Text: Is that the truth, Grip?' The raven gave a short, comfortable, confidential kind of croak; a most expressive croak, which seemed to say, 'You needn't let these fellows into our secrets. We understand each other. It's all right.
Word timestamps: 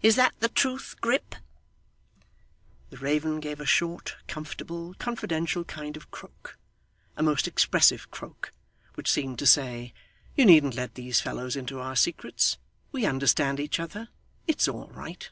Is 0.00 0.14
that 0.14 0.32
the 0.38 0.48
truth, 0.48 0.94
Grip?' 1.00 1.34
The 2.90 2.98
raven 2.98 3.40
gave 3.40 3.58
a 3.58 3.66
short, 3.66 4.14
comfortable, 4.28 4.94
confidential 5.00 5.64
kind 5.64 5.96
of 5.96 6.12
croak; 6.12 6.56
a 7.16 7.22
most 7.24 7.48
expressive 7.48 8.12
croak, 8.12 8.52
which 8.94 9.10
seemed 9.10 9.40
to 9.40 9.46
say, 9.46 9.92
'You 10.36 10.46
needn't 10.46 10.76
let 10.76 10.94
these 10.94 11.20
fellows 11.20 11.56
into 11.56 11.80
our 11.80 11.96
secrets. 11.96 12.58
We 12.92 13.04
understand 13.04 13.58
each 13.58 13.80
other. 13.80 14.10
It's 14.46 14.68
all 14.68 14.86
right. 14.90 15.28